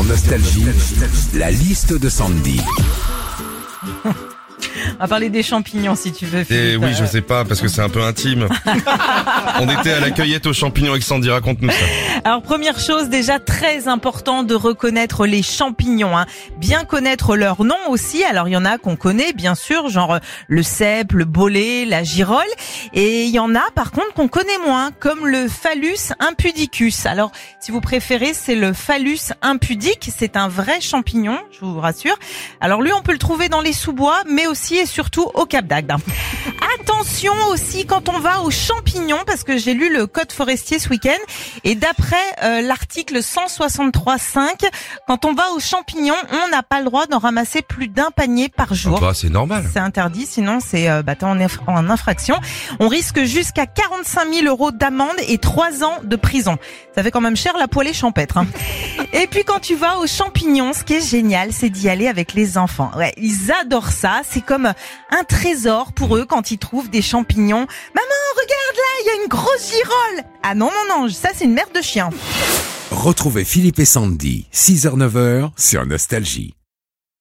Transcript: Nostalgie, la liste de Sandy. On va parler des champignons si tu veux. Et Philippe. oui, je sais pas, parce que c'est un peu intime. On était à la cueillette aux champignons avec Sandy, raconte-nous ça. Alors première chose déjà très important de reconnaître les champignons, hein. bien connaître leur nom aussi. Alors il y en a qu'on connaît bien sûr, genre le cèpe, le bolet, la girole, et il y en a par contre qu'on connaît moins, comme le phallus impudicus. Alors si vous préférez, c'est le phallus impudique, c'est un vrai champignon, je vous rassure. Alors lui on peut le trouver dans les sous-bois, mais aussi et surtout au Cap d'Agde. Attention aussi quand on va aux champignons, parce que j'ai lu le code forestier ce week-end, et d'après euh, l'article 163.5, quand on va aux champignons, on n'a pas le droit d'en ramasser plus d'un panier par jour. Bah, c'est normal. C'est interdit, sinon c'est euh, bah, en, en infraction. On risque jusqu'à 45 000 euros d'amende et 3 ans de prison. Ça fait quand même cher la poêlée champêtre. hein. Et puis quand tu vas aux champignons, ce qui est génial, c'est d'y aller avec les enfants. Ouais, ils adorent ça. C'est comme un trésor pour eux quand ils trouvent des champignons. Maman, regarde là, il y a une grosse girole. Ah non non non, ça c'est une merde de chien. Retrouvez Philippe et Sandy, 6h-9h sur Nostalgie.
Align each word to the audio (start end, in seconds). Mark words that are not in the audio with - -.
Nostalgie, 0.00 0.72
la 1.34 1.50
liste 1.50 1.98
de 1.98 2.08
Sandy. 2.08 2.58
On 4.98 5.04
va 5.04 5.08
parler 5.08 5.30
des 5.30 5.42
champignons 5.42 5.94
si 5.94 6.12
tu 6.12 6.26
veux. 6.26 6.40
Et 6.40 6.44
Philippe. 6.44 6.82
oui, 6.82 6.94
je 6.98 7.04
sais 7.04 7.20
pas, 7.20 7.44
parce 7.44 7.60
que 7.60 7.68
c'est 7.68 7.80
un 7.82 7.88
peu 7.88 8.02
intime. 8.02 8.48
On 9.60 9.68
était 9.68 9.92
à 9.92 10.00
la 10.00 10.10
cueillette 10.10 10.46
aux 10.46 10.52
champignons 10.52 10.92
avec 10.92 11.02
Sandy, 11.02 11.30
raconte-nous 11.30 11.70
ça. 11.70 11.84
Alors 12.24 12.42
première 12.42 12.78
chose 12.78 13.08
déjà 13.08 13.38
très 13.38 13.88
important 13.88 14.42
de 14.42 14.54
reconnaître 14.54 15.26
les 15.26 15.42
champignons, 15.42 16.16
hein. 16.16 16.26
bien 16.58 16.84
connaître 16.84 17.36
leur 17.36 17.64
nom 17.64 17.76
aussi. 17.88 18.22
Alors 18.24 18.48
il 18.48 18.52
y 18.52 18.56
en 18.56 18.64
a 18.64 18.78
qu'on 18.78 18.96
connaît 18.96 19.32
bien 19.32 19.54
sûr, 19.54 19.88
genre 19.88 20.18
le 20.48 20.62
cèpe, 20.62 21.12
le 21.12 21.24
bolet, 21.24 21.84
la 21.84 22.02
girole, 22.04 22.42
et 22.92 23.24
il 23.24 23.30
y 23.30 23.38
en 23.38 23.54
a 23.54 23.70
par 23.74 23.90
contre 23.90 24.12
qu'on 24.14 24.28
connaît 24.28 24.58
moins, 24.66 24.90
comme 24.92 25.26
le 25.26 25.48
phallus 25.48 26.12
impudicus. 26.20 27.06
Alors 27.06 27.32
si 27.60 27.70
vous 27.70 27.80
préférez, 27.80 28.34
c'est 28.34 28.54
le 28.54 28.72
phallus 28.72 29.32
impudique, 29.42 30.10
c'est 30.16 30.36
un 30.36 30.48
vrai 30.48 30.80
champignon, 30.80 31.38
je 31.50 31.64
vous 31.64 31.80
rassure. 31.80 32.16
Alors 32.60 32.82
lui 32.82 32.92
on 32.92 33.02
peut 33.02 33.12
le 33.12 33.18
trouver 33.18 33.48
dans 33.48 33.60
les 33.60 33.72
sous-bois, 33.72 34.22
mais 34.28 34.46
aussi 34.46 34.76
et 34.76 34.86
surtout 34.92 35.30
au 35.34 35.46
Cap 35.46 35.66
d'Agde. 35.66 35.92
Attention 36.92 37.32
aussi 37.50 37.86
quand 37.86 38.08
on 38.08 38.18
va 38.20 38.40
aux 38.42 38.50
champignons, 38.50 39.18
parce 39.26 39.44
que 39.44 39.56
j'ai 39.56 39.72
lu 39.74 39.92
le 39.92 40.06
code 40.06 40.30
forestier 40.30 40.78
ce 40.78 40.88
week-end, 40.90 41.18
et 41.64 41.74
d'après 41.74 42.16
euh, 42.42 42.60
l'article 42.60 43.18
163.5, 43.18 44.66
quand 45.06 45.24
on 45.24 45.32
va 45.32 45.50
aux 45.56 45.60
champignons, 45.60 46.14
on 46.32 46.48
n'a 46.50 46.62
pas 46.62 46.78
le 46.80 46.84
droit 46.86 47.06
d'en 47.06 47.18
ramasser 47.18 47.62
plus 47.62 47.88
d'un 47.88 48.10
panier 48.10 48.48
par 48.48 48.74
jour. 48.74 49.00
Bah, 49.00 49.12
c'est 49.14 49.30
normal. 49.30 49.64
C'est 49.72 49.78
interdit, 49.80 50.26
sinon 50.26 50.58
c'est 50.64 50.88
euh, 50.90 51.02
bah, 51.02 51.14
en, 51.22 51.38
en 51.66 51.90
infraction. 51.90 52.36
On 52.78 52.88
risque 52.88 53.24
jusqu'à 53.24 53.66
45 53.66 54.32
000 54.32 54.46
euros 54.46 54.70
d'amende 54.70 55.16
et 55.28 55.38
3 55.38 55.82
ans 55.84 55.96
de 56.04 56.16
prison. 56.16 56.56
Ça 56.94 57.02
fait 57.02 57.10
quand 57.10 57.20
même 57.20 57.36
cher 57.36 57.54
la 57.58 57.68
poêlée 57.68 57.94
champêtre. 57.94 58.38
hein. 58.38 58.46
Et 59.14 59.26
puis 59.26 59.44
quand 59.44 59.60
tu 59.60 59.74
vas 59.74 59.98
aux 59.98 60.06
champignons, 60.06 60.72
ce 60.72 60.84
qui 60.84 60.94
est 60.94 61.06
génial, 61.06 61.52
c'est 61.52 61.68
d'y 61.70 61.88
aller 61.88 62.08
avec 62.08 62.32
les 62.34 62.56
enfants. 62.58 62.90
Ouais, 62.96 63.12
ils 63.16 63.50
adorent 63.52 63.90
ça. 63.92 64.22
C'est 64.28 64.40
comme 64.40 64.66
un 65.10 65.24
trésor 65.24 65.92
pour 65.92 66.16
eux 66.16 66.24
quand 66.26 66.50
ils 66.50 66.58
trouvent 66.58 66.81
des 66.88 67.02
champignons. 67.02 67.66
Maman, 67.94 68.22
regarde 68.36 68.76
là, 68.76 69.02
il 69.02 69.06
y 69.06 69.10
a 69.10 69.22
une 69.22 69.28
grosse 69.28 69.70
girole. 69.70 70.24
Ah 70.42 70.54
non 70.54 70.70
non 70.70 71.02
non, 71.02 71.08
ça 71.08 71.30
c'est 71.34 71.44
une 71.44 71.54
merde 71.54 71.72
de 71.74 71.82
chien. 71.82 72.10
Retrouvez 72.90 73.44
Philippe 73.44 73.78
et 73.78 73.84
Sandy, 73.84 74.46
6h-9h 74.52 75.50
sur 75.56 75.86
Nostalgie. 75.86 76.54